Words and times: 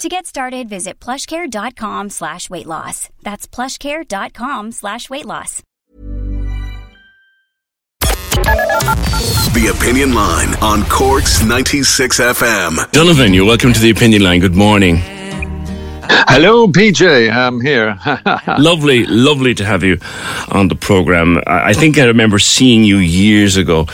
To 0.00 0.08
get 0.08 0.24
started, 0.24 0.66
visit 0.66 0.98
plushcare.com 0.98 2.08
slash 2.08 2.48
weight 2.48 2.64
loss. 2.64 3.10
That's 3.22 3.46
plushcare.com 3.46 4.72
slash 4.72 5.10
weight 5.10 5.26
loss. 5.26 5.62
The 9.52 9.74
Opinion 9.76 10.14
Line 10.14 10.54
on 10.62 10.84
Cork's 10.86 11.44
96 11.44 12.18
FM. 12.18 12.90
Donovan, 12.92 13.34
you're 13.34 13.44
welcome 13.44 13.74
to 13.74 13.80
the 13.80 13.90
Opinion 13.90 14.22
Line. 14.22 14.40
Good 14.40 14.54
morning. 14.54 15.02
Hello, 16.28 16.66
PJ. 16.66 17.30
I'm 17.30 17.60
here. 17.60 17.98
lovely, 18.58 19.06
lovely 19.06 19.54
to 19.54 19.64
have 19.64 19.84
you 19.84 19.98
on 20.48 20.68
the 20.68 20.74
program. 20.74 21.40
I 21.46 21.72
think 21.72 21.98
I 21.98 22.04
remember 22.04 22.38
seeing 22.38 22.84
you 22.84 22.98
years 22.98 23.56
ago 23.56 23.86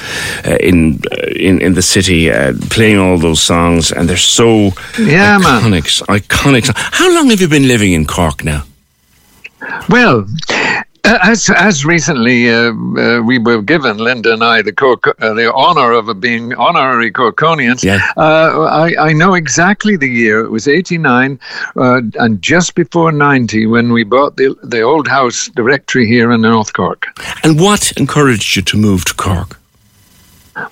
uh, 0.46 0.56
in, 0.60 1.00
uh, 1.12 1.16
in 1.36 1.60
in 1.60 1.74
the 1.74 1.82
city 1.82 2.30
uh, 2.30 2.52
playing 2.70 2.98
all 2.98 3.18
those 3.18 3.40
songs, 3.42 3.92
and 3.92 4.08
they're 4.08 4.16
so 4.16 4.72
yeah, 4.98 5.38
iconic, 5.38 6.08
man. 6.08 6.20
iconic. 6.20 6.72
How 6.74 7.14
long 7.14 7.30
have 7.30 7.40
you 7.40 7.48
been 7.48 7.68
living 7.68 7.92
in 7.92 8.06
Cork 8.06 8.44
now? 8.44 8.62
Well, 9.88 10.26
as 11.06 11.50
as 11.50 11.84
recently 11.84 12.50
uh, 12.50 12.72
uh, 12.72 13.22
we 13.22 13.38
were 13.38 13.62
given 13.62 13.98
Linda 13.98 14.32
and 14.32 14.42
I 14.42 14.62
the 14.62 14.72
Cork, 14.72 15.06
uh, 15.06 15.34
the 15.34 15.52
honour 15.52 15.92
of 15.92 16.20
being 16.20 16.54
honorary 16.54 17.10
Corkonians. 17.12 17.84
Yeah. 17.84 18.00
Uh, 18.16 18.64
I 18.64 19.10
I 19.10 19.12
know 19.12 19.34
exactly 19.34 19.96
the 19.96 20.08
year. 20.08 20.44
It 20.44 20.50
was 20.50 20.66
eighty 20.68 20.98
nine, 20.98 21.38
uh, 21.76 22.02
and 22.18 22.42
just 22.42 22.74
before 22.74 23.12
ninety 23.12 23.66
when 23.66 23.92
we 23.92 24.04
bought 24.04 24.36
the 24.36 24.56
the 24.62 24.82
old 24.82 25.08
house 25.08 25.48
directory 25.54 26.06
here 26.06 26.32
in 26.32 26.40
North 26.42 26.72
Cork. 26.72 27.06
And 27.42 27.60
what 27.60 27.92
encouraged 27.96 28.56
you 28.56 28.62
to 28.62 28.76
move 28.76 29.04
to 29.04 29.14
Cork? 29.14 29.58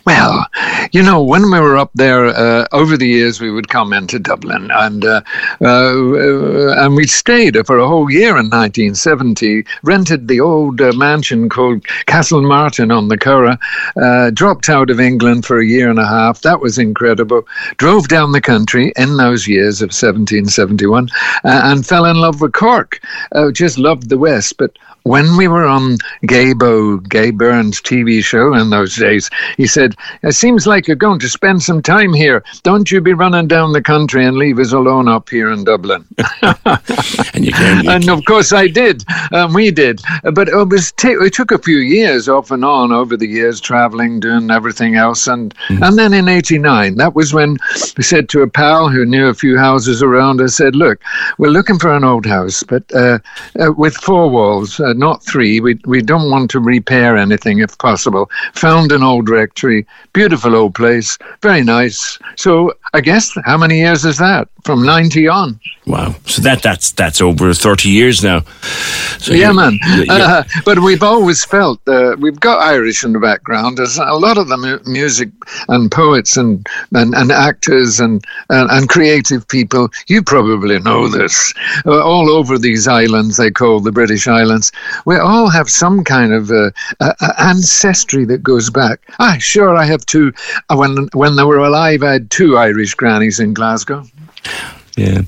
Well, 0.06 0.46
you 0.92 1.02
know, 1.02 1.22
when 1.22 1.50
we 1.50 1.60
were 1.60 1.76
up 1.76 1.90
there 1.94 2.26
uh, 2.26 2.66
over 2.72 2.96
the 2.96 3.06
years, 3.06 3.40
we 3.40 3.50
would 3.50 3.68
come 3.68 3.92
into 3.92 4.18
Dublin, 4.18 4.70
and 4.72 5.04
uh, 5.04 5.20
uh, 5.60 6.84
and 6.84 6.96
we 6.96 7.06
stayed 7.06 7.56
for 7.66 7.78
a 7.78 7.86
whole 7.86 8.10
year 8.10 8.30
in 8.30 8.48
1970. 8.48 9.64
Rented 9.82 10.26
the 10.28 10.40
old 10.40 10.80
uh, 10.80 10.92
mansion 10.94 11.50
called 11.50 11.86
Castle 12.06 12.40
Martin 12.40 12.90
on 12.90 13.08
the 13.08 13.18
Curragh. 13.18 13.58
Uh, 14.00 14.30
dropped 14.30 14.70
out 14.70 14.88
of 14.88 15.00
England 15.00 15.44
for 15.44 15.58
a 15.58 15.66
year 15.66 15.90
and 15.90 15.98
a 15.98 16.06
half. 16.06 16.40
That 16.40 16.60
was 16.60 16.78
incredible. 16.78 17.46
Drove 17.76 18.08
down 18.08 18.32
the 18.32 18.40
country 18.40 18.92
in 18.96 19.18
those 19.18 19.46
years 19.46 19.82
of 19.82 19.88
1771, 19.88 21.10
uh, 21.44 21.60
and 21.64 21.86
fell 21.86 22.06
in 22.06 22.16
love 22.16 22.40
with 22.40 22.52
Cork. 22.52 23.00
just 23.52 23.78
loved 23.78 24.08
the 24.08 24.18
West, 24.18 24.56
but 24.56 24.78
when 25.04 25.36
we 25.36 25.48
were 25.48 25.66
on 25.66 25.98
Gaybo, 26.24 27.06
Gay 27.08 27.30
Byrne's 27.30 27.80
TV 27.80 28.24
show 28.24 28.54
in 28.54 28.70
those 28.70 28.96
days, 28.96 29.30
he 29.56 29.66
said, 29.66 29.94
It 30.22 30.32
seems 30.32 30.66
like 30.66 30.86
you're 30.86 30.96
going 30.96 31.20
to 31.20 31.28
spend 31.28 31.62
some 31.62 31.82
time 31.82 32.14
here. 32.14 32.42
Don't 32.62 32.90
you 32.90 33.02
be 33.02 33.12
running 33.12 33.46
down 33.46 33.72
the 33.72 33.82
country 33.82 34.24
and 34.24 34.38
leave 34.38 34.58
us 34.58 34.72
alone 34.72 35.06
up 35.06 35.28
here 35.28 35.50
in 35.50 35.64
Dublin. 35.64 36.06
and 37.34 37.44
you 37.44 37.52
came. 37.52 37.88
and 37.88 38.08
of 38.08 38.24
course 38.24 38.52
I 38.52 38.66
did. 38.66 39.04
Um, 39.32 39.52
we 39.52 39.70
did. 39.70 40.00
But 40.32 40.48
it, 40.48 40.68
was 40.68 40.92
t- 40.92 41.08
it 41.08 41.34
took 41.34 41.52
a 41.52 41.58
few 41.58 41.78
years 41.78 42.26
off 42.26 42.50
and 42.50 42.64
on 42.64 42.90
over 42.90 43.14
the 43.14 43.28
years, 43.28 43.60
traveling, 43.60 44.20
doing 44.20 44.50
everything 44.50 44.96
else. 44.96 45.26
And, 45.26 45.54
mm-hmm. 45.68 45.82
and 45.82 45.98
then 45.98 46.14
in 46.14 46.28
89, 46.28 46.96
that 46.96 47.14
was 47.14 47.34
when 47.34 47.58
we 47.98 48.02
said 48.02 48.30
to 48.30 48.40
a 48.40 48.48
pal 48.48 48.88
who 48.88 49.04
knew 49.04 49.28
a 49.28 49.34
few 49.34 49.58
houses 49.58 50.02
around, 50.02 50.40
I 50.40 50.46
said, 50.46 50.74
Look, 50.74 51.02
we're 51.36 51.50
looking 51.50 51.78
for 51.78 51.92
an 51.94 52.04
old 52.04 52.24
house, 52.24 52.62
but 52.62 52.90
uh, 52.94 53.18
uh, 53.60 53.72
with 53.72 53.94
four 53.96 54.30
walls. 54.30 54.80
Uh, 54.80 54.93
not 54.98 55.22
three. 55.22 55.60
We, 55.60 55.78
we 55.84 56.02
don't 56.02 56.30
want 56.30 56.50
to 56.52 56.60
repair 56.60 57.16
anything 57.16 57.60
if 57.60 57.76
possible. 57.78 58.30
Found 58.54 58.92
an 58.92 59.02
old 59.02 59.28
rectory, 59.28 59.86
beautiful 60.12 60.54
old 60.54 60.74
place, 60.74 61.18
very 61.42 61.62
nice. 61.62 62.18
So 62.36 62.72
I 62.92 63.00
guess 63.00 63.32
how 63.44 63.56
many 63.56 63.78
years 63.78 64.04
is 64.04 64.18
that? 64.18 64.48
From 64.64 64.84
90 64.84 65.28
on. 65.28 65.60
Wow. 65.86 66.14
So 66.24 66.40
that 66.42 66.62
that's 66.62 66.92
that's 66.92 67.20
over 67.20 67.52
30 67.52 67.90
years 67.90 68.24
now. 68.24 68.40
So 69.18 69.34
yeah, 69.34 69.52
man. 69.52 69.78
Uh, 70.08 70.44
but 70.64 70.78
we've 70.78 71.02
always 71.02 71.44
felt 71.44 71.80
uh, 71.86 72.16
we've 72.18 72.40
got 72.40 72.62
Irish 72.62 73.04
in 73.04 73.12
the 73.12 73.18
background. 73.18 73.76
There's 73.76 73.98
a 73.98 74.14
lot 74.14 74.38
of 74.38 74.48
the 74.48 74.56
mu- 74.56 74.90
music 74.90 75.28
and 75.68 75.90
poets 75.92 76.38
and, 76.38 76.66
and, 76.92 77.14
and 77.14 77.30
actors 77.30 78.00
and, 78.00 78.24
and, 78.48 78.70
and, 78.70 78.88
creative 78.88 79.46
people. 79.48 79.90
You 80.06 80.22
probably 80.22 80.78
know 80.78 81.08
this. 81.08 81.52
Uh, 81.84 82.02
all 82.02 82.30
over 82.30 82.58
these 82.58 82.88
islands 82.88 83.36
they 83.36 83.50
call 83.50 83.80
the 83.80 83.92
British 83.92 84.26
Islands, 84.26 84.72
we 85.04 85.16
all 85.16 85.48
have 85.48 85.68
some 85.68 86.04
kind 86.04 86.32
of 86.32 86.50
uh, 86.50 86.70
ancestry 87.38 88.24
that 88.26 88.42
goes 88.42 88.70
back. 88.70 89.00
Ah, 89.18 89.36
sure, 89.38 89.76
I 89.76 89.84
have 89.84 90.04
two. 90.06 90.32
Uh, 90.68 90.76
when, 90.76 91.08
when 91.12 91.36
they 91.36 91.44
were 91.44 91.58
alive, 91.58 92.02
I 92.02 92.12
had 92.12 92.30
two 92.30 92.56
Irish 92.56 92.94
grannies 92.94 93.40
in 93.40 93.54
Glasgow. 93.54 94.04
Yeah. 94.96 95.22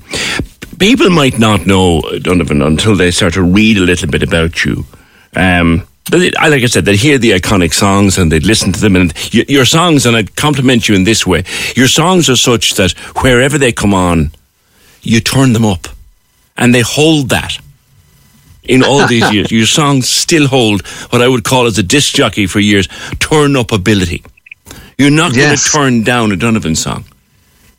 People 0.79 1.09
might 1.09 1.39
not 1.39 1.65
know 1.65 2.01
Donovan 2.21 2.61
until 2.61 2.95
they 2.95 3.11
start 3.11 3.33
to 3.33 3.43
read 3.43 3.77
a 3.77 3.81
little 3.81 4.09
bit 4.09 4.23
about 4.23 4.63
you. 4.63 4.85
Um, 5.35 5.87
but 6.09 6.19
like 6.33 6.63
I 6.63 6.65
said, 6.67 6.85
they'd 6.85 6.95
hear 6.95 7.17
the 7.17 7.31
iconic 7.31 7.73
songs 7.73 8.17
and 8.17 8.31
they'd 8.31 8.45
listen 8.45 8.71
to 8.71 8.79
them. 8.79 8.95
And 8.95 9.13
y- 9.33 9.45
your 9.47 9.65
songs, 9.65 10.05
and 10.05 10.15
I'd 10.15 10.35
compliment 10.35 10.87
you 10.87 10.95
in 10.95 11.03
this 11.03 11.27
way: 11.27 11.43
your 11.75 11.87
songs 11.87 12.29
are 12.29 12.37
such 12.37 12.75
that 12.75 12.91
wherever 13.21 13.57
they 13.57 13.71
come 13.71 13.93
on, 13.93 14.31
you 15.01 15.19
turn 15.19 15.53
them 15.53 15.65
up, 15.65 15.87
and 16.55 16.73
they 16.73 16.81
hold 16.81 17.29
that. 17.29 17.57
In 18.67 18.83
all 18.83 19.07
these 19.07 19.31
years, 19.31 19.51
your 19.51 19.65
songs 19.65 20.09
still 20.09 20.47
hold 20.47 20.85
what 21.11 21.21
I 21.21 21.27
would 21.27 21.43
call 21.43 21.65
as 21.65 21.77
a 21.77 21.83
disc 21.83 22.13
jockey 22.13 22.47
for 22.47 22.59
years 22.59 22.87
turn 23.19 23.55
up 23.55 23.71
ability. 23.71 24.23
You're 24.97 25.11
not 25.11 25.35
yes. 25.35 25.45
going 25.45 25.57
to 25.57 25.63
turn 25.63 26.03
down 26.03 26.31
a 26.31 26.35
Donovan 26.35 26.75
song. 26.75 27.05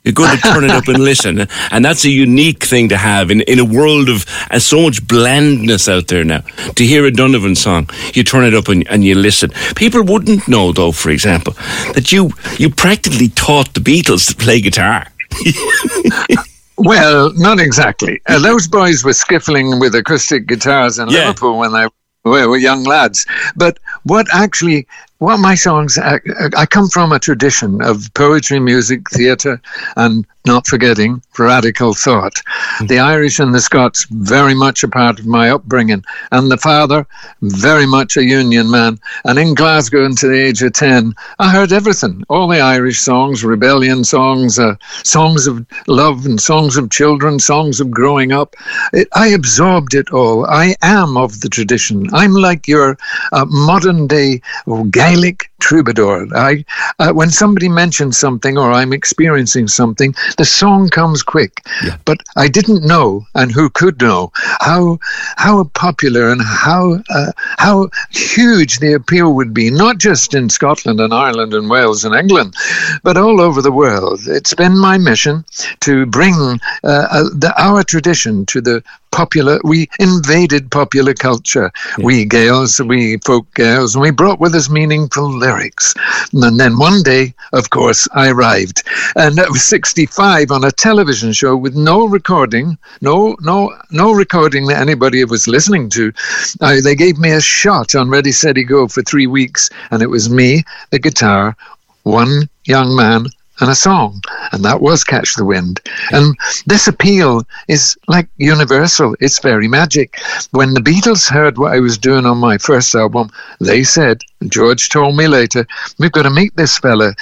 You're 0.03 0.13
going 0.13 0.35
to 0.37 0.41
turn 0.41 0.63
it 0.63 0.71
up 0.71 0.87
and 0.87 0.99
listen. 1.03 1.47
And 1.71 1.85
that's 1.85 2.03
a 2.03 2.09
unique 2.09 2.63
thing 2.63 2.89
to 2.89 2.97
have 2.97 3.29
in, 3.29 3.41
in 3.41 3.59
a 3.59 3.65
world 3.65 4.09
of 4.09 4.25
uh, 4.49 4.57
so 4.59 4.81
much 4.81 5.05
blandness 5.05 5.87
out 5.87 6.07
there 6.07 6.23
now. 6.23 6.43
To 6.75 6.85
hear 6.85 7.05
a 7.05 7.11
Donovan 7.11 7.55
song, 7.55 7.89
you 8.13 8.23
turn 8.23 8.43
it 8.45 8.53
up 8.55 8.69
and, 8.69 8.87
and 8.87 9.03
you 9.03 9.15
listen. 9.15 9.51
People 9.75 10.03
wouldn't 10.03 10.47
know, 10.47 10.71
though, 10.71 10.91
for 10.91 11.09
example, 11.09 11.53
that 11.93 12.11
you, 12.11 12.31
you 12.57 12.69
practically 12.69 13.29
taught 13.29 13.73
the 13.73 13.81
Beatles 13.81 14.27
to 14.29 14.35
play 14.35 14.61
guitar. 14.61 15.07
well, 16.79 17.31
not 17.35 17.59
exactly. 17.59 18.21
Uh, 18.27 18.39
those 18.39 18.67
boys 18.67 19.03
were 19.03 19.11
skiffling 19.11 19.79
with 19.79 19.95
acoustic 19.95 20.47
guitars 20.47 20.97
in 20.99 21.09
yeah. 21.09 21.27
Liverpool 21.27 21.57
when 21.57 21.73
they 21.73 21.87
were 22.23 22.57
young 22.57 22.83
lads. 22.83 23.25
But 23.55 23.79
what 24.03 24.27
actually 24.33 24.87
well, 25.19 25.37
my 25.37 25.55
songs, 25.55 25.97
I, 25.97 26.19
I, 26.55 26.65
come 26.65 26.87
from 26.87 27.11
a 27.11 27.19
tradition 27.19 27.81
of 27.81 28.13
poetry, 28.13 28.59
music, 28.59 29.09
theatre, 29.09 29.61
and 29.97 30.25
not 30.45 30.65
forgetting 30.65 31.21
radical 31.37 31.93
thought. 31.93 32.35
Mm. 32.79 32.87
The 32.87 32.99
Irish 32.99 33.39
and 33.39 33.53
the 33.53 33.59
Scots, 33.59 34.05
very 34.09 34.53
much 34.53 34.83
a 34.83 34.87
part 34.87 35.19
of 35.19 35.25
my 35.25 35.49
upbringing, 35.49 36.03
and 36.31 36.49
the 36.49 36.57
father, 36.57 37.05
very 37.41 37.85
much 37.85 38.17
a 38.17 38.23
union 38.23 38.71
man. 38.71 38.99
And 39.25 39.37
in 39.37 39.53
Glasgow, 39.53 40.05
until 40.05 40.29
the 40.29 40.39
age 40.39 40.61
of 40.61 40.73
10, 40.73 41.13
I 41.39 41.51
heard 41.51 41.71
everything 41.71 42.23
all 42.29 42.47
the 42.47 42.61
Irish 42.61 42.99
songs, 42.99 43.43
rebellion 43.43 44.03
songs, 44.03 44.57
uh, 44.57 44.75
songs 45.03 45.47
of 45.47 45.65
love, 45.87 46.25
and 46.25 46.39
songs 46.39 46.77
of 46.77 46.89
children, 46.89 47.39
songs 47.39 47.79
of 47.79 47.91
growing 47.91 48.31
up. 48.31 48.55
It, 48.93 49.07
I 49.13 49.27
absorbed 49.27 49.93
it 49.93 50.11
all. 50.11 50.45
I 50.45 50.75
am 50.81 51.17
of 51.17 51.41
the 51.41 51.49
tradition. 51.49 52.07
I'm 52.13 52.33
like 52.33 52.67
your 52.67 52.97
uh, 53.31 53.45
modern 53.49 54.07
day 54.07 54.41
oh, 54.67 54.85
Gaelic 55.09 55.48
troubadour. 55.59 56.27
I, 56.35 56.65
uh, 56.99 57.11
when 57.13 57.29
somebody 57.29 57.69
mentions 57.69 58.17
something 58.17 58.57
or 58.57 58.71
I'm 58.71 58.93
experiencing 58.93 59.67
something, 59.67 60.15
the 60.37 60.45
song 60.45 60.89
comes 60.89 61.23
quick. 61.23 61.61
Yeah. 61.83 61.97
But 62.05 62.19
I 62.35 62.47
didn't 62.47 62.85
know, 62.85 63.25
and 63.35 63.51
who 63.51 63.69
could 63.69 64.01
know, 64.01 64.31
how 64.33 64.99
how 65.37 65.63
popular 65.75 66.31
and 66.31 66.41
how 66.41 66.99
uh, 67.09 67.31
how 67.57 67.89
huge 68.11 68.79
the 68.79 68.93
appeal 68.93 69.33
would 69.33 69.53
be, 69.53 69.69
not 69.69 69.97
just 69.97 70.33
in 70.33 70.49
Scotland 70.49 70.99
and 70.99 71.13
Ireland 71.13 71.53
and 71.53 71.69
Wales 71.69 72.05
and 72.05 72.15
England, 72.15 72.55
but 73.03 73.17
all 73.17 73.41
over 73.41 73.61
the 73.61 73.71
world. 73.71 74.21
It's 74.27 74.53
been 74.53 74.77
my 74.77 74.97
mission 74.97 75.45
to 75.81 76.05
bring 76.05 76.35
uh, 76.35 76.57
uh 76.83 77.23
the, 77.33 77.53
our 77.57 77.83
tradition 77.83 78.45
to 78.47 78.61
the 78.61 78.83
popular, 79.11 79.59
we 79.63 79.89
invaded 79.99 80.71
popular 80.71 81.13
culture. 81.13 81.71
Yeah. 81.97 82.05
We 82.05 82.25
Gaels, 82.25 82.85
we 82.85 83.17
folk 83.25 83.47
Gaels, 83.53 83.95
and 83.95 84.01
we 84.01 84.11
brought 84.11 84.39
with 84.39 84.55
us 84.55 84.69
meaningful 84.69 85.29
lyrics. 85.49 85.93
And 86.33 86.59
then 86.59 86.77
one 86.77 87.01
day, 87.01 87.33
of 87.53 87.69
course, 87.69 88.07
I 88.13 88.29
arrived, 88.29 88.83
and 89.15 89.39
I 89.39 89.49
was 89.49 89.63
65 89.63 90.51
on 90.51 90.63
a 90.63 90.71
television 90.71 91.33
show 91.33 91.55
with 91.55 91.75
no 91.75 92.05
recording, 92.05 92.77
no, 93.01 93.35
no, 93.41 93.73
no 93.91 94.11
recording 94.11 94.67
that 94.67 94.81
anybody 94.81 95.23
was 95.25 95.47
listening 95.47 95.89
to. 95.91 96.13
They 96.59 96.95
gave 96.95 97.17
me 97.17 97.31
a 97.31 97.41
shot 97.41 97.95
on 97.95 98.09
Ready, 98.09 98.31
Steady, 98.31 98.63
Go 98.63 98.87
for 98.87 99.01
three 99.01 99.27
weeks, 99.27 99.69
and 99.91 100.01
it 100.01 100.09
was 100.09 100.29
me, 100.29 100.63
the 100.91 100.99
guitar, 100.99 101.55
one 102.03 102.47
young 102.65 102.95
man 102.95 103.25
and 103.59 103.69
a 103.69 103.75
song, 103.75 104.21
and 104.51 104.63
that 104.63 104.81
was 104.81 105.03
Catch 105.03 105.35
the 105.35 105.45
Wind. 105.45 105.79
And 106.11 106.35
this 106.65 106.87
appeal 106.87 107.43
is 107.67 107.97
like 108.07 108.27
universal, 108.37 109.15
it's 109.19 109.39
very 109.39 109.67
magic. 109.67 110.19
When 110.51 110.73
the 110.73 110.81
Beatles 110.81 111.29
heard 111.29 111.57
what 111.57 111.73
I 111.73 111.79
was 111.79 111.97
doing 111.97 112.25
on 112.25 112.37
my 112.37 112.57
first 112.57 112.95
album, 112.95 113.29
they 113.59 113.83
said, 113.83 114.21
George 114.47 114.89
told 114.89 115.17
me 115.17 115.27
later, 115.27 115.67
we've 115.97 116.11
got 116.11 116.23
to 116.23 116.29
meet 116.29 116.55
this 116.55 116.77
fella. 116.77 117.13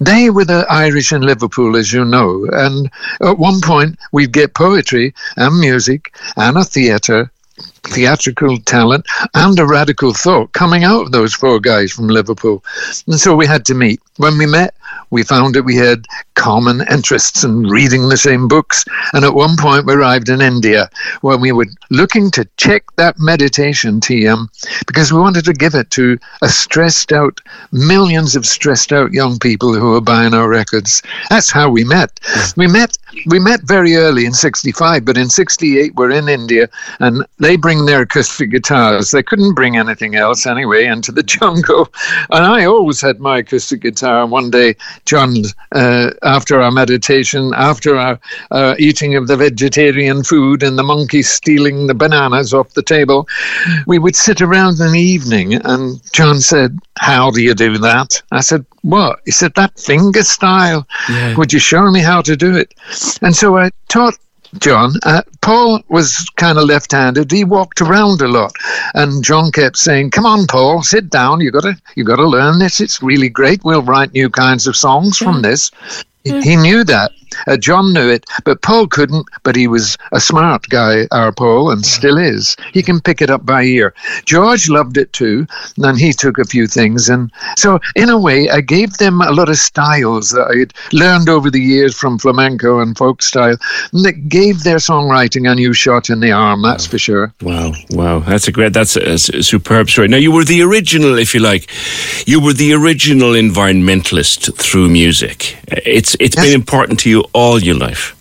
They 0.00 0.30
were 0.30 0.44
the 0.44 0.66
Irish 0.68 1.12
in 1.12 1.22
Liverpool, 1.22 1.76
as 1.76 1.92
you 1.92 2.04
know, 2.04 2.46
and 2.52 2.90
at 3.20 3.38
one 3.38 3.60
point 3.60 3.98
we'd 4.12 4.32
get 4.32 4.54
poetry 4.54 5.14
and 5.36 5.60
music 5.60 6.14
and 6.36 6.56
a 6.56 6.64
theatre 6.64 7.30
theatrical 7.84 8.58
talent 8.58 9.06
and 9.34 9.58
a 9.58 9.66
radical 9.66 10.12
thought 10.12 10.52
coming 10.52 10.84
out 10.84 11.06
of 11.06 11.12
those 11.12 11.34
four 11.34 11.60
guys 11.60 11.92
from 11.92 12.08
Liverpool. 12.08 12.64
And 13.06 13.18
so 13.18 13.34
we 13.36 13.46
had 13.46 13.64
to 13.66 13.74
meet. 13.74 14.00
When 14.16 14.36
we 14.36 14.46
met, 14.46 14.74
we 15.10 15.22
found 15.22 15.54
that 15.54 15.64
we 15.64 15.76
had 15.76 16.06
common 16.34 16.82
interests 16.90 17.44
in 17.44 17.62
reading 17.64 18.08
the 18.08 18.16
same 18.16 18.48
books. 18.48 18.84
And 19.12 19.24
at 19.24 19.34
one 19.34 19.56
point, 19.56 19.86
we 19.86 19.94
arrived 19.94 20.28
in 20.28 20.40
India 20.40 20.88
where 21.20 21.36
we 21.36 21.52
were 21.52 21.66
looking 21.90 22.30
to 22.32 22.48
check 22.56 22.84
that 22.96 23.18
meditation 23.18 24.00
TM 24.00 24.46
because 24.86 25.12
we 25.12 25.20
wanted 25.20 25.44
to 25.44 25.52
give 25.52 25.74
it 25.74 25.90
to 25.92 26.18
a 26.42 26.48
stressed 26.48 27.12
out, 27.12 27.40
millions 27.72 28.36
of 28.36 28.46
stressed 28.46 28.92
out 28.92 29.12
young 29.12 29.38
people 29.38 29.74
who 29.74 29.90
were 29.90 30.00
buying 30.00 30.34
our 30.34 30.48
records. 30.48 31.02
That's 31.28 31.50
how 31.50 31.70
we 31.70 31.84
met. 31.84 32.20
We 32.56 32.66
met. 32.66 32.96
We 33.26 33.38
met 33.38 33.62
very 33.64 33.96
early 33.96 34.24
in 34.24 34.32
'65, 34.32 35.04
but 35.04 35.18
in 35.18 35.28
'68 35.28 35.94
we're 35.96 36.10
in 36.10 36.28
India, 36.28 36.68
and 37.00 37.26
they 37.38 37.56
bring 37.56 37.69
their 37.78 38.02
acoustic 38.02 38.50
guitars. 38.50 39.10
They 39.10 39.22
couldn't 39.22 39.54
bring 39.54 39.76
anything 39.76 40.14
else 40.14 40.46
anyway 40.46 40.86
into 40.86 41.12
the 41.12 41.22
jungle, 41.36 41.88
and 42.30 42.44
I 42.44 42.64
always 42.64 43.00
had 43.00 43.20
my 43.20 43.38
acoustic 43.38 43.80
guitar. 43.80 44.22
And 44.22 44.30
one 44.30 44.50
day 44.50 44.74
John, 45.06 45.36
uh, 45.72 46.10
after 46.22 46.60
our 46.60 46.70
meditation, 46.70 47.52
after 47.56 47.96
our 47.96 48.20
uh, 48.50 48.74
eating 48.78 49.14
of 49.16 49.26
the 49.26 49.36
vegetarian 49.36 50.22
food 50.22 50.62
and 50.62 50.78
the 50.78 50.82
monkeys 50.82 51.28
stealing 51.28 51.86
the 51.86 51.94
bananas 51.94 52.52
off 52.52 52.74
the 52.74 52.82
table, 52.82 53.28
we 53.86 53.98
would 53.98 54.16
sit 54.16 54.40
around 54.40 54.80
in 54.80 54.92
the 54.92 55.00
evening. 55.00 55.54
And 55.54 56.00
John 56.12 56.40
said, 56.40 56.78
How 56.98 57.30
do 57.30 57.42
you 57.42 57.54
do 57.54 57.78
that? 57.78 58.22
I 58.32 58.40
said, 58.40 58.64
What? 58.82 59.20
He 59.24 59.30
said, 59.30 59.54
That 59.54 59.78
finger 59.78 60.22
style. 60.22 60.86
Yeah. 61.08 61.36
Would 61.36 61.52
you 61.52 61.58
show 61.58 61.90
me 61.90 62.00
how 62.00 62.22
to 62.22 62.36
do 62.36 62.56
it? 62.56 62.74
And 63.22 63.34
so 63.34 63.56
I 63.58 63.70
taught 63.88 64.18
John. 64.58 64.94
Uh, 65.04 65.22
Paul 65.40 65.80
was 65.88 66.26
kind 66.36 66.58
of 66.58 66.64
left-handed. 66.64 67.30
He 67.30 67.44
walked 67.44 67.80
around 67.80 68.20
a 68.20 68.28
lot, 68.28 68.52
and 68.94 69.22
John 69.24 69.52
kept 69.52 69.76
saying, 69.76 70.10
"Come 70.10 70.26
on, 70.26 70.46
Paul, 70.46 70.82
sit 70.82 71.08
down. 71.10 71.40
You 71.40 71.50
got 71.50 71.62
to, 71.62 71.76
you 71.94 72.04
got 72.04 72.16
to 72.16 72.26
learn 72.26 72.58
this. 72.58 72.80
It's 72.80 73.02
really 73.02 73.28
great. 73.28 73.64
We'll 73.64 73.82
write 73.82 74.12
new 74.12 74.28
kinds 74.30 74.66
of 74.66 74.76
songs 74.76 75.16
from 75.16 75.42
this." 75.42 75.70
Mm. 76.26 76.42
He 76.42 76.56
knew 76.56 76.84
that, 76.84 77.12
uh, 77.46 77.56
John 77.56 77.92
knew 77.92 78.08
it, 78.08 78.26
but 78.44 78.62
Paul 78.62 78.86
couldn't. 78.86 79.26
But 79.42 79.56
he 79.56 79.66
was 79.66 79.96
a 80.12 80.20
smart 80.20 80.68
guy, 80.68 81.06
our 81.10 81.32
Paul, 81.32 81.70
and 81.70 81.84
still 81.84 82.18
is. 82.18 82.56
He 82.72 82.82
can 82.82 83.00
pick 83.00 83.22
it 83.22 83.30
up 83.30 83.44
by 83.46 83.62
ear. 83.62 83.94
George 84.24 84.68
loved 84.68 84.96
it 84.96 85.12
too, 85.12 85.46
and 85.78 85.98
he 85.98 86.12
took 86.12 86.38
a 86.38 86.44
few 86.44 86.66
things. 86.66 87.08
And 87.08 87.30
so, 87.56 87.78
in 87.96 88.08
a 88.08 88.18
way, 88.18 88.48
I 88.50 88.60
gave 88.60 88.94
them 88.98 89.20
a 89.20 89.32
lot 89.32 89.48
of 89.48 89.56
styles 89.56 90.30
that 90.30 90.48
I 90.48 90.58
had 90.58 90.74
learned 90.92 91.28
over 91.28 91.50
the 91.50 91.60
years 91.60 91.96
from 91.96 92.18
flamenco 92.18 92.80
and 92.80 92.96
folk 92.96 93.22
style, 93.22 93.56
and 93.92 94.04
that 94.04 94.28
gave 94.28 94.62
their 94.62 94.76
songwriting 94.76 95.50
a 95.50 95.54
new 95.54 95.72
shot 95.72 96.10
in 96.10 96.20
the 96.20 96.32
arm. 96.32 96.62
That's 96.62 96.86
wow. 96.86 96.90
for 96.90 96.98
sure. 96.98 97.34
Wow, 97.42 97.72
wow, 97.90 98.18
that's 98.20 98.48
a 98.48 98.52
great, 98.52 98.72
that's 98.72 98.96
a, 98.96 99.14
a 99.14 99.18
superb 99.18 99.90
story. 99.90 100.08
Now, 100.08 100.16
you 100.16 100.32
were 100.32 100.44
the 100.44 100.62
original, 100.62 101.18
if 101.18 101.34
you 101.34 101.40
like, 101.40 101.68
you 102.26 102.40
were 102.40 102.52
the 102.52 102.74
original 102.74 103.32
environmentalist 103.32 104.54
through 104.56 104.88
music. 104.88 105.56
It's 105.68 106.16
it's 106.20 106.36
yes. 106.36 106.44
been 106.44 106.54
important 106.54 107.00
to 107.00 107.10
you 107.10 107.19
all 107.32 107.60
your 107.60 107.76
life. 107.76 108.16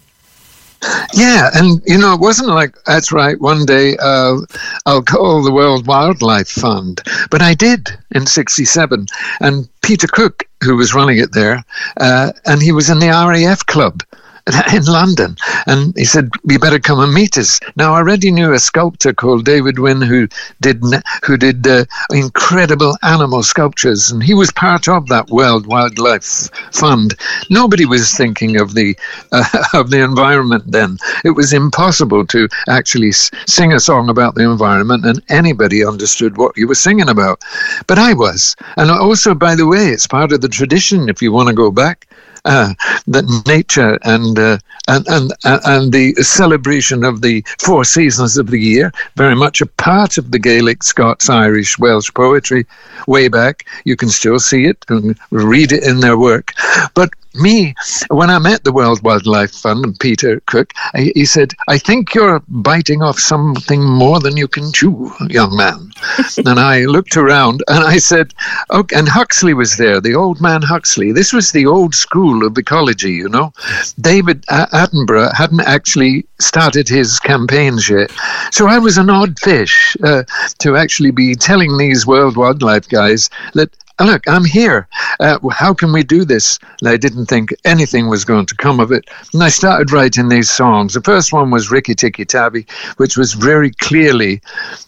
Yeah, 1.14 1.50
and 1.54 1.82
you 1.86 1.98
know, 1.98 2.14
it 2.14 2.22
wasn't 2.22 2.50
like 2.50 2.82
that's 2.86 3.12
right. 3.12 3.40
One 3.40 3.66
day 3.66 3.98
uh, 3.98 4.38
I'll 4.86 5.04
call 5.04 5.44
the 5.44 5.52
World 5.52 5.88
Wildlife 5.88 6.48
Fund, 6.48 7.02
but 7.30 7.42
I 7.42 7.54
did 7.54 7.90
in 8.12 8.26
'67. 8.26 9.06
And 9.42 9.68
Peter 9.82 10.08
Cook, 10.08 10.48
who 10.64 10.78
was 10.78 10.94
running 10.94 11.18
it 11.18 11.34
there, 11.34 11.66
uh, 11.98 12.32
and 12.46 12.62
he 12.62 12.72
was 12.72 12.90
in 12.90 13.00
the 13.00 13.08
RAF 13.08 13.66
club, 13.66 14.04
in 14.74 14.84
London. 14.86 15.38
And 15.66 15.96
he 15.96 16.06
said, 16.06 16.30
"You 16.44 16.60
better 16.60 16.80
come 16.80 17.00
and 17.00 17.14
meet 17.14 17.38
us." 17.38 17.60
Now, 17.76 17.94
I 17.94 17.98
already 17.98 18.32
knew 18.32 18.54
a 18.54 18.60
sculptor 18.60 19.14
called 19.14 19.46
David 19.46 19.80
Wynne 19.80 20.02
who 20.02 20.28
did 20.62 20.84
who 21.24 21.38
did 21.38 21.68
uh, 21.68 21.86
incredible 22.12 22.98
animal 23.04 23.44
sculptures, 23.44 24.12
and 24.12 24.24
he 24.24 24.34
was 24.34 24.52
part 24.52 24.88
of 24.88 25.08
that 25.08 25.30
World 25.30 25.68
Wildlife 25.68 26.50
Fund. 26.72 27.16
Nobody 27.50 27.86
was 27.86 28.16
thinking 28.16 28.60
of 28.60 28.74
the 28.74 28.98
uh, 29.32 29.46
of 29.74 29.90
the 29.90 30.02
environment 30.04 30.64
then. 30.68 30.98
It 31.24 31.32
was 31.32 31.54
impossible 31.54 32.26
to 32.28 32.48
actually 32.68 33.12
sing 33.12 33.74
a 33.74 33.80
song 33.80 34.10
about 34.10 34.36
the 34.36 34.50
environment, 34.50 35.06
and 35.06 35.22
anybody 35.30 35.86
understood 35.86 36.38
what 36.38 36.58
you 36.58 36.68
were 36.68 36.76
singing 36.76 37.10
about. 37.10 37.44
But 37.88 38.00
I 38.00 38.14
was, 38.14 38.56
and 38.78 38.90
also, 38.90 39.34
by 39.36 39.56
the 39.56 39.68
way, 39.68 39.90
it's 39.90 40.08
part 40.08 40.32
of 40.32 40.42
the 40.42 40.50
tradition. 40.50 41.10
If 41.10 41.22
you 41.22 41.32
want 41.32 41.50
to 41.50 41.56
go 41.56 41.72
back 41.72 42.08
uh, 42.46 42.74
that 43.08 43.26
nature 43.48 43.98
and, 44.04 44.38
uh, 44.38 44.58
and, 44.88 45.08
and, 45.08 45.32
uh, 45.46 45.60
and 45.66 45.92
the 45.92 46.14
celebration 46.16 47.04
of 47.04 47.22
the 47.22 47.44
four 47.60 47.84
seasons 47.84 48.38
of 48.38 48.48
the 48.48 48.60
year, 48.60 48.92
very 49.16 49.36
much 49.36 49.62
a 49.62 49.66
part 49.66 50.18
of 50.18 50.32
the 50.32 50.40
Gaelic, 50.40 50.84
Scots, 50.84 51.30
Irish, 51.30 51.78
Welsh 51.78 52.12
poetry 52.14 52.66
way 53.08 53.28
back. 53.28 53.66
You 53.86 53.96
can 53.96 54.10
still 54.10 54.40
see 54.40 54.66
it 54.66 54.86
and 54.90 55.18
read 55.32 55.72
it 55.72 55.84
in 55.84 56.00
their 56.00 56.18
work. 56.18 56.54
But 56.94 57.10
me, 57.36 57.76
when 58.10 58.30
I 58.30 58.40
met 58.40 58.64
the 58.64 58.72
World 58.72 59.04
Wildlife 59.04 59.52
Fund 59.52 59.86
and 59.86 60.00
Peter 60.00 60.42
Cook, 60.48 60.74
he 60.96 61.26
said, 61.26 61.54
I 61.68 61.78
think 61.78 62.14
you're 62.14 62.42
biting 62.48 63.02
off 63.02 63.20
something 63.20 63.84
more 63.84 64.20
than 64.20 64.38
you 64.38 64.48
can 64.48 64.72
chew, 64.72 65.12
young 65.30 65.56
man. 65.56 65.92
and 66.38 66.60
I 66.60 66.86
looked 66.86 67.18
around 67.18 67.64
and 67.68 67.84
I 67.84 67.98
said, 67.98 68.34
and 68.70 69.08
Huxley 69.08 69.54
was 69.54 69.78
there, 69.78 70.02
the 70.02 70.16
old 70.16 70.42
man 70.42 70.62
Huxley. 70.62 71.12
This 71.12 71.34
was 71.34 71.52
the 71.52 71.66
old 71.66 71.96
school 71.96 72.46
of 72.46 72.58
ecology, 72.58 73.14
you 73.14 73.30
know. 73.30 73.54
David 74.00 74.46
Attenborough 74.48 75.34
hadn't 75.36 75.62
actually 75.62 76.26
started 76.40 76.88
his 76.88 77.20
campaigns 77.20 77.90
yet. 77.90 78.12
So 78.52 78.68
I 78.68 78.80
was 78.80 78.98
an 78.98 79.10
odd 79.10 79.38
fish 79.40 79.96
uh, 80.04 80.24
to 80.60 80.78
actually 80.78 81.12
be 81.12 81.36
telling 81.36 81.78
these 81.78 82.08
World 82.08 82.38
Wildlife 82.38 82.88
guys 82.90 83.30
that 83.54 83.76
look, 84.00 84.28
I'm 84.28 84.46
here. 84.46 84.88
Uh, 85.20 85.40
how 85.50 85.74
can 85.74 85.92
we 85.92 86.04
do 86.04 86.24
this? 86.26 86.60
And 86.82 86.90
I 86.90 86.98
didn't 86.98 87.26
think 87.26 87.54
anything 87.66 88.08
was 88.08 88.26
going 88.26 88.46
to 88.48 88.56
come 88.56 88.80
of 88.80 88.92
it. 88.92 89.10
And 89.34 89.44
I 89.44 89.50
started 89.50 89.92
writing 89.92 90.30
these 90.30 90.50
songs. 90.50 90.94
The 90.94 91.02
first 91.02 91.34
one 91.34 91.52
was 91.52 91.72
Rikki 91.72 91.96
Tikki 91.96 92.26
Tavi, 92.26 92.66
which 92.98 93.18
was 93.18 93.34
very 93.34 93.72
clearly 93.72 94.42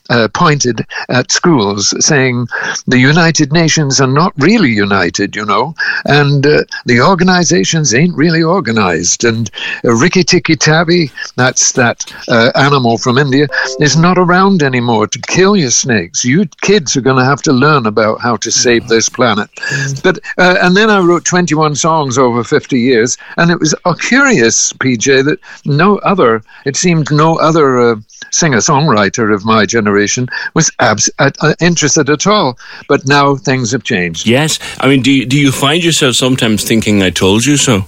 uh, 0.09 0.27
pointed 0.33 0.85
at 1.09 1.31
schools, 1.31 1.93
saying 2.05 2.47
the 2.87 2.99
United 2.99 3.51
Nations 3.51 4.01
are 4.01 4.07
not 4.07 4.33
really 4.37 4.69
united, 4.69 5.35
you 5.35 5.45
know, 5.45 5.73
and 6.05 6.45
uh, 6.45 6.63
the 6.85 7.01
organizations 7.01 7.93
ain't 7.93 8.15
really 8.15 8.43
organized. 8.43 9.23
And 9.23 9.49
uh, 9.85 9.93
Rikki 9.93 10.23
Tikki 10.23 10.55
Tavi, 10.55 11.11
that's 11.35 11.71
that 11.73 12.03
uh, 12.27 12.51
animal 12.55 12.97
from 12.97 13.17
India, 13.17 13.47
is 13.79 13.95
not 13.95 14.17
around 14.17 14.63
anymore 14.63 15.07
to 15.07 15.19
kill 15.19 15.55
your 15.55 15.71
snakes. 15.71 16.25
You 16.25 16.45
kids 16.61 16.95
are 16.97 17.01
going 17.01 17.17
to 17.17 17.25
have 17.25 17.41
to 17.43 17.53
learn 17.53 17.85
about 17.85 18.21
how 18.21 18.35
to 18.37 18.51
save 18.51 18.87
the 18.87 19.00
this 19.01 19.09
planet. 19.09 19.49
But 20.03 20.19
uh, 20.37 20.57
and 20.61 20.77
then 20.77 20.89
I 20.91 20.99
wrote 20.99 21.25
21 21.25 21.75
songs 21.75 22.17
over 22.17 22.43
50 22.43 22.79
years, 22.79 23.17
and 23.37 23.49
it 23.49 23.59
was 23.59 23.73
a 23.83 23.95
curious 23.95 24.73
PJ 24.73 25.25
that 25.25 25.39
no 25.65 25.97
other, 25.99 26.43
it 26.65 26.75
seemed 26.75 27.11
no 27.11 27.39
other 27.39 27.79
uh, 27.79 27.95
singer 28.29 28.59
songwriter 28.59 29.33
of 29.33 29.43
my 29.43 29.65
generation 29.65 30.27
was 30.53 30.71
abs- 30.79 31.09
uh, 31.17 31.31
uh, 31.41 31.55
interested 31.59 32.09
at 32.11 32.27
all. 32.27 32.59
But 32.87 33.07
now 33.07 33.35
things 33.35 33.71
have 33.71 33.83
changed. 33.83 34.27
Yes, 34.27 34.59
I 34.79 34.87
mean, 34.87 35.01
do 35.01 35.11
you, 35.11 35.25
do 35.25 35.37
you 35.37 35.51
find 35.51 35.83
yourself 35.83 36.15
sometimes 36.15 36.63
thinking, 36.63 37.01
"I 37.01 37.09
told 37.09 37.45
you 37.45 37.57
so"? 37.57 37.85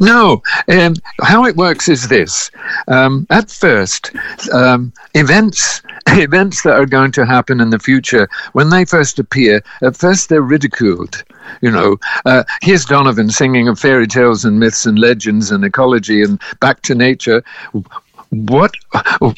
No, 0.00 0.42
um, 0.68 0.94
how 1.22 1.44
it 1.44 1.56
works 1.56 1.88
is 1.88 2.08
this: 2.08 2.50
um, 2.88 3.26
at 3.30 3.50
first, 3.50 4.10
um, 4.52 4.92
events 5.14 5.82
events 6.08 6.62
that 6.62 6.78
are 6.78 6.86
going 6.86 7.12
to 7.12 7.26
happen 7.26 7.60
in 7.60 7.70
the 7.70 7.78
future, 7.78 8.28
when 8.52 8.70
they 8.70 8.84
first 8.84 9.18
appear, 9.18 9.62
at 9.82 9.96
first 9.96 10.28
they're 10.28 10.42
ridiculed. 10.42 11.24
You 11.60 11.70
know, 11.70 11.96
uh, 12.24 12.44
here's 12.62 12.84
Donovan 12.84 13.30
singing 13.30 13.68
of 13.68 13.78
fairy 13.78 14.06
tales 14.06 14.44
and 14.44 14.58
myths 14.58 14.86
and 14.86 14.98
legends 14.98 15.50
and 15.50 15.64
ecology 15.64 16.22
and 16.22 16.40
back 16.60 16.82
to 16.82 16.94
nature 16.94 17.42
what 18.46 18.74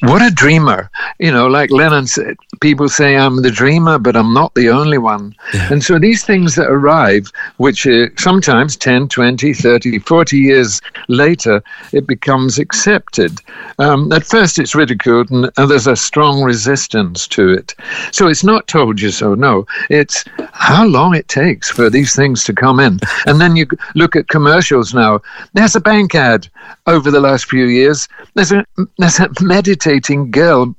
what 0.01 0.23
a 0.23 0.31
dreamer. 0.31 0.91
You 1.19 1.33
know 1.33 1.47
like 1.47 1.71
lennon 1.71 2.07
said 2.07 2.37
people 2.61 2.89
say 2.89 3.17
i'm 3.17 3.43
the 3.43 3.51
dreamer 3.51 3.99
but 3.99 4.17
i'm 4.17 4.33
not 4.35 4.55
the 4.55 4.69
only 4.69 4.99
one. 4.99 5.35
Yeah. 5.55 5.73
and 5.73 5.83
so 5.83 5.99
these 5.99 6.25
things 6.25 6.55
that 6.57 6.69
arrive 6.69 7.31
which 7.57 7.87
uh, 7.87 8.07
sometimes 8.17 8.77
10 8.77 9.09
20 9.09 9.55
30 9.55 9.99
40 9.99 10.39
years 10.39 10.81
later 11.09 11.63
it 11.93 12.07
becomes 12.07 12.59
accepted. 12.59 13.41
Um, 13.79 14.13
at 14.13 14.25
first 14.25 14.59
it's 14.59 14.75
ridiculed 14.75 15.31
and, 15.31 15.51
and 15.57 15.71
there's 15.71 15.87
a 15.87 15.97
strong 15.97 16.43
resistance 16.43 17.29
to 17.29 17.51
it. 17.51 17.75
So 18.13 18.29
it's 18.29 18.45
not 18.45 18.67
told 18.67 19.01
you 19.01 19.11
so 19.11 19.35
no. 19.35 19.67
It's 19.91 20.25
how 20.53 20.87
long 20.87 21.15
it 21.15 21.29
takes 21.29 21.71
for 21.71 21.91
these 21.91 22.15
things 22.15 22.45
to 22.45 22.53
come 22.53 22.81
in. 22.81 22.99
And 23.27 23.41
then 23.41 23.57
you 23.57 23.67
look 23.95 24.17
at 24.17 24.29
commercials 24.29 24.95
now. 24.95 25.21
There's 25.55 25.77
a 25.77 25.81
bank 25.81 26.15
ad 26.15 26.49
over 26.87 27.11
the 27.11 27.21
last 27.21 27.47
few 27.47 27.67
years. 27.67 28.09
There's 28.35 28.53
a 28.53 28.65
there's 28.99 29.21
a 29.21 29.29
meditating 29.41 30.31
girl 30.31 30.75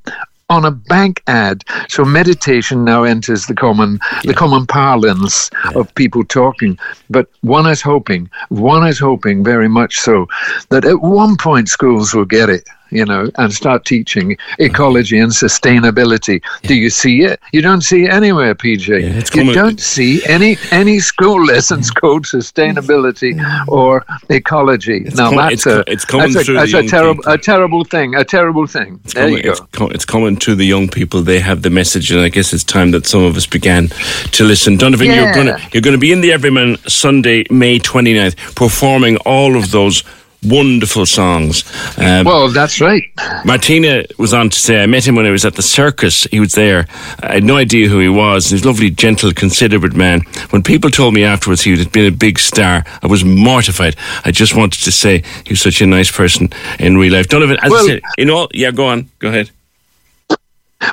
on 0.49 0.65
a 0.65 0.71
bank 0.71 1.21
ad. 1.27 1.63
So 1.89 2.03
meditation 2.03 2.83
now 2.83 3.03
enters 3.03 3.45
the 3.45 3.53
common 3.53 3.99
yeah. 4.23 4.31
the 4.31 4.33
common 4.33 4.65
parlance 4.65 5.49
yeah. 5.65 5.79
of 5.79 5.93
people 5.95 6.23
talking. 6.23 6.77
But 7.09 7.29
one 7.41 7.67
is 7.67 7.81
hoping, 7.81 8.29
one 8.49 8.87
is 8.87 8.99
hoping 8.99 9.43
very 9.43 9.69
much 9.69 9.99
so 9.99 10.27
that 10.69 10.85
at 10.85 11.01
one 11.01 11.37
point 11.37 11.69
schools 11.69 12.13
will 12.13 12.25
get 12.25 12.49
it 12.49 12.67
you 12.91 13.05
know, 13.05 13.29
and 13.35 13.53
start 13.53 13.85
teaching 13.85 14.31
hmm. 14.31 14.63
ecology 14.63 15.19
and 15.19 15.31
sustainability. 15.31 16.41
Yeah. 16.63 16.67
Do 16.69 16.75
you 16.75 16.89
see 16.89 17.21
it? 17.21 17.39
You 17.53 17.61
don't 17.61 17.81
see 17.81 18.05
it 18.05 18.11
anywhere, 18.11 18.55
PJ. 18.55 18.87
Yeah, 19.01 19.43
you 19.43 19.53
don't 19.53 19.79
see 19.79 20.25
any 20.25 20.57
any 20.71 20.99
school 20.99 21.43
lessons 21.45 21.91
called 21.91 22.25
sustainability 22.25 23.33
or 23.67 24.05
ecology. 24.29 25.03
It's 25.05 25.15
now 25.15 25.29
com- 25.29 25.37
that's 25.37 25.53
it's, 25.53 25.65
a 25.65 25.83
it's 25.87 26.05
coming 26.05 26.33
that's, 26.33 26.49
a, 26.49 26.53
that's 26.53 26.73
a 26.73 26.87
terrible 26.87 27.23
a 27.27 27.37
terrible 27.37 27.83
thing. 27.83 28.15
A 28.15 28.23
terrible 28.23 28.67
thing. 28.67 28.99
It's 29.03 29.13
there 29.13 29.25
coming, 29.25 29.37
you 29.37 29.43
go. 29.43 29.51
It's, 29.51 29.59
com- 29.71 29.91
it's, 29.91 30.05
coming 30.05 30.37
to 30.37 30.55
the 30.55 30.65
young 30.65 30.87
people. 30.87 31.21
They 31.21 31.39
have 31.39 31.61
the 31.61 31.69
message, 31.69 32.11
and 32.11 32.21
I 32.21 32.29
guess 32.29 32.53
it's 32.53 32.63
time 32.63 32.91
that 32.91 33.05
some 33.05 33.23
of 33.23 33.37
us 33.37 33.45
began 33.45 33.89
to 34.31 34.43
listen. 34.43 34.77
Donovan, 34.77 35.07
yeah. 35.07 35.23
you're 35.23 35.33
gonna 35.33 35.59
you're 35.73 35.81
gonna 35.81 35.97
be 35.97 36.11
in 36.11 36.21
the 36.21 36.31
Everyman 36.31 36.77
Sunday, 36.87 37.43
May 37.49 37.79
29th, 37.79 38.55
performing 38.55 39.17
all 39.17 39.55
of 39.55 39.71
those 39.71 40.03
wonderful 40.43 41.05
songs. 41.05 41.63
Um, 41.97 42.25
well, 42.25 42.49
that's 42.49 42.79
right. 42.81 43.03
Martina 43.45 44.03
was 44.17 44.33
on 44.33 44.49
to 44.49 44.57
say, 44.57 44.81
I 44.81 44.85
met 44.85 45.07
him 45.07 45.15
when 45.15 45.25
I 45.25 45.31
was 45.31 45.45
at 45.45 45.55
the 45.55 45.61
circus. 45.61 46.23
He 46.25 46.39
was 46.39 46.53
there. 46.53 46.87
I 47.21 47.35
had 47.35 47.43
no 47.43 47.57
idea 47.57 47.87
who 47.87 47.99
he 47.99 48.09
was. 48.09 48.49
He's 48.49 48.63
a 48.63 48.67
lovely, 48.67 48.89
gentle, 48.89 49.31
considerate 49.33 49.95
man. 49.95 50.21
When 50.51 50.63
people 50.63 50.89
told 50.89 51.13
me 51.13 51.23
afterwards 51.23 51.61
he 51.61 51.77
had 51.77 51.91
been 51.91 52.11
a 52.11 52.15
big 52.15 52.39
star, 52.39 52.83
I 53.01 53.07
was 53.07 53.23
mortified. 53.23 53.95
I 54.25 54.31
just 54.31 54.55
wanted 54.55 54.83
to 54.83 54.91
say 54.91 55.23
he 55.45 55.53
was 55.53 55.61
such 55.61 55.81
a 55.81 55.85
nice 55.85 56.11
person 56.11 56.49
in 56.79 56.97
real 56.97 57.13
life. 57.13 57.27
Donovan, 57.27 57.57
as 57.61 57.71
well, 57.71 57.83
I 57.83 57.87
said, 57.87 58.01
in 58.17 58.29
all, 58.29 58.47
yeah, 58.53 58.71
go 58.71 58.87
on, 58.87 59.09
go 59.19 59.29
ahead. 59.29 59.51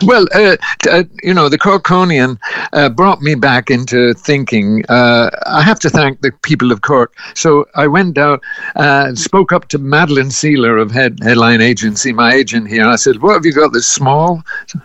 Well, 0.05 0.27
uh, 0.35 0.57
uh, 0.91 1.05
you 1.23 1.33
know, 1.33 1.49
the 1.49 1.59
Corkonian 1.59 2.39
uh, 2.73 2.89
brought 2.89 3.23
me 3.23 3.35
back 3.35 3.71
into 3.71 4.15
thinking. 4.15 4.85
Uh, 4.89 5.31
I 5.47 5.63
have 5.63 5.79
to 5.81 5.91
thank 5.91 6.21
the 6.21 6.33
people 6.43 6.73
of 6.73 6.83
Cork. 6.83 7.15
So 7.35 7.67
I 7.75 7.87
went 7.87 8.15
down, 8.15 8.41
uh, 8.75 9.15
spoke 9.15 9.53
up 9.53 9.69
to 9.69 9.79
Madeline 9.79 10.31
Sealer 10.31 10.77
of 10.77 10.91
Head, 10.91 11.21
Headline 11.23 11.61
Agency, 11.61 12.13
my 12.13 12.33
agent 12.33 12.69
here. 12.69 12.83
And 12.83 12.91
I 12.91 12.97
said, 12.97 13.23
What 13.23 13.35
have 13.35 13.47
you 13.47 13.53
got 13.53 13.73
that's 13.73 13.87
small, 13.87 14.43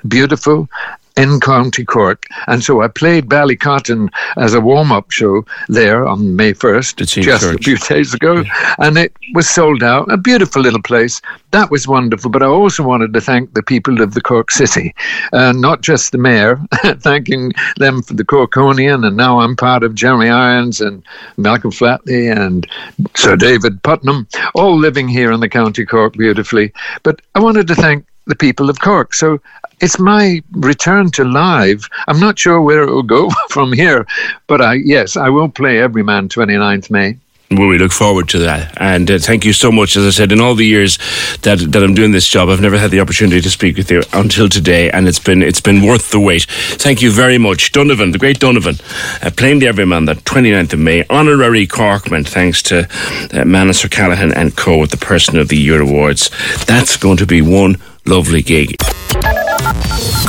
beautiful, 0.08 0.70
in 1.18 1.40
County 1.40 1.84
Cork. 1.84 2.26
And 2.48 2.64
so 2.64 2.82
I 2.82 2.88
played 2.88 3.28
Ballycotton 3.28 4.10
as 4.38 4.54
a 4.54 4.62
warm 4.62 4.92
up 4.92 5.12
show 5.12 5.46
there 5.68 6.08
on 6.08 6.36
May 6.36 6.54
1st, 6.54 6.96
just 6.98 7.42
church. 7.42 7.44
a 7.44 7.64
few 7.64 7.78
days 7.78 8.14
ago. 8.14 8.42
Yeah. 8.42 8.76
And 8.80 8.98
it 8.98 9.14
was 9.34 9.50
sold 9.50 9.84
out. 9.84 10.12
A 10.12 10.18
beautiful 10.18 10.62
little 10.62 10.82
place. 10.82 11.22
That 11.52 11.70
was 11.70 11.88
wonderful. 11.88 12.32
But 12.32 12.44
I 12.44 12.48
also 12.48 12.84
wanted 12.84 13.14
to 13.14 13.22
thank 13.22 13.54
the 13.54 13.64
people 13.64 14.02
of 14.02 14.14
the 14.14 14.22
Cork 14.22 14.52
City, 14.52 14.94
uh, 15.34 15.52
not 15.52 15.82
just 15.82 16.12
the 16.12 16.18
mayor, 16.18 16.60
thanking 17.00 17.52
them 17.78 18.02
for 18.02 18.14
the 18.14 18.26
Corkonian. 18.26 19.06
And 19.06 19.18
now 19.18 19.40
I'm 19.40 19.56
part 19.56 19.84
of 19.84 19.96
Jeremy 19.96 20.30
Irons 20.30 20.82
and 20.82 21.04
Malcolm 21.38 21.72
Flatley 21.72 22.36
and 22.36 22.68
Sir 23.16 23.36
David 23.36 23.82
Puttnam, 23.84 24.28
all 24.56 24.78
living 24.78 25.08
here 25.08 25.32
in 25.32 25.40
the 25.40 25.50
County 25.50 25.86
Cork 25.86 26.14
beautifully. 26.14 26.74
But 27.04 27.22
I 27.36 27.40
wanted 27.40 27.68
to 27.68 27.76
thank 27.76 28.06
the 28.28 28.36
people 28.36 28.70
of 28.70 28.80
Cork. 28.80 29.14
So 29.14 29.42
it's 29.82 30.00
my 30.00 30.42
return 30.52 31.12
to 31.12 31.24
live. 31.24 31.88
I'm 32.08 32.20
not 32.20 32.40
sure 32.40 32.62
where 32.62 32.84
it 32.84 32.92
will 32.92 33.04
go 33.04 33.30
from 33.50 33.74
here, 33.74 34.06
but 34.48 34.62
I 34.62 34.76
yes, 34.76 35.18
I 35.18 35.30
will 35.30 35.50
play 35.50 35.80
Everyman 35.80 36.30
29th 36.30 36.90
May. 36.90 37.18
Well, 37.52 37.68
we 37.68 37.78
look 37.78 37.92
forward 37.92 38.30
to 38.30 38.40
that. 38.40 38.78
And 38.80 39.12
uh, 39.12 39.20
thank 39.20 39.44
you 39.44 39.52
so 39.52 39.74
much. 39.74 39.98
As 39.98 40.08
I 40.08 40.12
said, 40.12 40.32
in 40.32 40.40
all 40.40 40.56
the 40.56 40.66
years 40.66 40.98
that 41.42 41.60
that 41.72 41.84
I'm 41.84 41.94
doing 41.94 42.14
this 42.14 42.28
job, 42.28 42.48
I've 42.48 42.62
never 42.62 42.78
had 42.78 42.92
the 42.92 43.02
opportunity 43.02 43.42
to 43.42 43.50
speak 43.50 43.76
with 43.76 43.92
you 43.92 44.04
until 44.14 44.48
today, 44.48 44.90
and 44.90 45.06
it's 45.06 45.20
been 45.20 45.44
it's 45.44 45.60
been 45.60 45.86
worth 45.86 46.12
the 46.12 46.20
wait. 46.20 46.46
Thank 46.80 47.02
you 47.02 47.12
very 47.12 47.38
much, 47.38 47.74
Donovan, 47.74 48.14
the 48.14 48.20
great 48.20 48.40
Donovan, 48.40 48.76
uh, 49.22 49.32
playing 49.36 49.60
the 49.60 49.68
Everyman, 49.68 50.06
the 50.06 50.14
29th 50.14 50.74
of 50.74 50.80
May, 50.80 51.04
honorary 51.10 51.68
Corkman, 51.68 52.26
thanks 52.26 52.62
to 52.64 52.88
uh, 53.34 53.44
Manus 53.44 53.84
and 53.84 54.56
co. 54.56 54.78
with 54.78 54.92
the 54.92 54.98
Person 54.98 55.38
of 55.38 55.50
the 55.50 55.58
Year 55.58 55.82
awards. 55.82 56.30
That's 56.66 56.96
going 56.96 57.18
to 57.18 57.26
be 57.26 57.42
one 57.42 57.76
lovely 58.06 58.42
gig. 58.42 58.78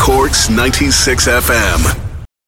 Corks 0.02 0.48
96 0.50 1.28
FM. 1.28 2.11